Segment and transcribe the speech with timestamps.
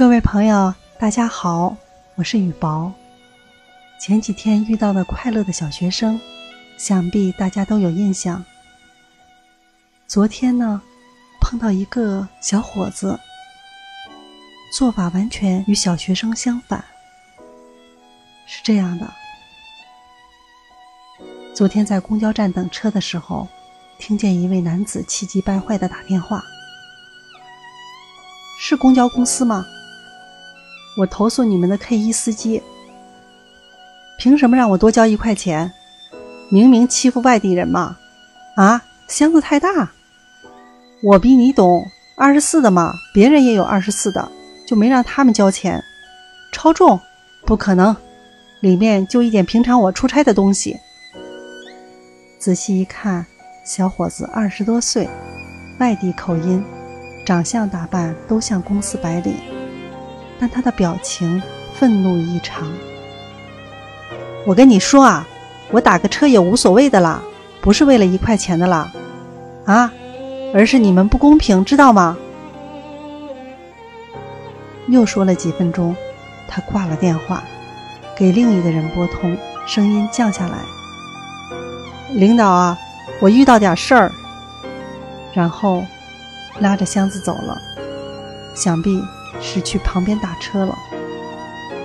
[0.00, 1.76] 各位朋友，大家好，
[2.14, 2.90] 我是雨薄。
[4.00, 6.18] 前几天遇到的快乐的小学生，
[6.78, 8.42] 想必大家都有印象。
[10.06, 10.80] 昨天呢，
[11.38, 13.20] 碰到一个小伙子，
[14.74, 16.82] 做法完全与小学生相反。
[18.46, 19.06] 是这样的，
[21.54, 23.46] 昨天在公交站等车的时候，
[23.98, 26.42] 听见一位男子气急败坏的打电话
[28.58, 29.62] ：“是公交公司吗？”
[30.96, 32.62] 我投诉你们的 K 一司机，
[34.18, 35.72] 凭什么让我多交一块钱？
[36.50, 37.96] 明明欺负外地人嘛！
[38.56, 39.92] 啊，箱子太大，
[41.02, 41.86] 我比你懂，
[42.16, 44.30] 二十四的嘛，别人也有二十四的，
[44.66, 45.80] 就没让他们交钱。
[46.52, 47.00] 超重，
[47.46, 47.96] 不可能，
[48.60, 50.76] 里面就一点平常我出差的东西。
[52.38, 53.24] 仔细一看，
[53.64, 55.08] 小伙子二十多岁，
[55.78, 56.62] 外地口音，
[57.24, 59.36] 长相打扮都像公司白领。
[60.40, 61.40] 但他的表情
[61.74, 62.66] 愤怒异常。
[64.46, 65.26] 我跟你说啊，
[65.70, 67.20] 我打个车也无所谓的啦，
[67.60, 68.90] 不是为了一块钱的啦，
[69.66, 69.92] 啊，
[70.54, 72.16] 而是你们不公平，知道吗？
[74.88, 75.94] 又说了几分钟，
[76.48, 77.42] 他挂了电话，
[78.16, 80.58] 给另一个人拨通，声音降下来
[82.16, 82.78] ：“领导啊，
[83.20, 84.10] 我遇到点事儿。”
[85.32, 85.84] 然后
[86.58, 87.60] 拉着箱子走了，
[88.54, 89.00] 想必。
[89.40, 90.76] 是去旁边打车了。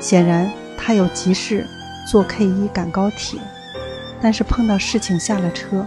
[0.00, 1.66] 显然他有急事，
[2.10, 3.40] 坐 K 一赶高铁，
[4.20, 5.86] 但是碰到事情下了车，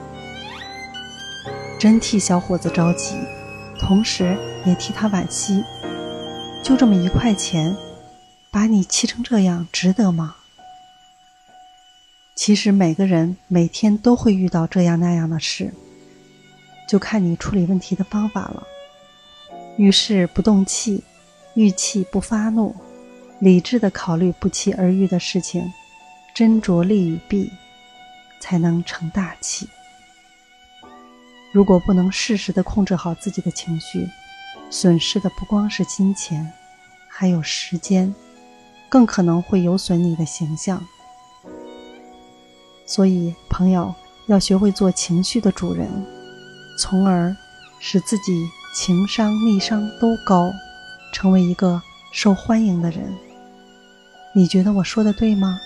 [1.80, 3.16] 真替小伙子着急，
[3.80, 5.64] 同时也替他惋惜。
[6.64, 7.76] 就这么一块钱，
[8.52, 10.36] 把你气成这样，值得吗？
[12.36, 15.74] 其实每个人每天都会遇到这样那样的事，
[16.88, 18.64] 就看你处理问题的方法了。
[19.78, 21.04] 遇事不动气。
[21.60, 22.74] 遇气不发怒，
[23.40, 25.74] 理智的考虑不期而遇的事情，
[26.34, 27.52] 斟酌利与弊，
[28.40, 29.68] 才能成大器。
[31.52, 34.08] 如果不能适时的控制好自己的情绪，
[34.70, 36.50] 损失的不光是金钱，
[37.10, 38.16] 还有时间，
[38.88, 40.82] 更可能会有损你的形象。
[42.86, 43.94] 所以，朋友
[44.28, 45.90] 要学会做情绪的主人，
[46.80, 47.36] 从而
[47.82, 50.50] 使自己情商、逆商都高。
[51.12, 51.82] 成为一个
[52.12, 53.14] 受欢迎的人，
[54.34, 55.60] 你觉得我说的对吗？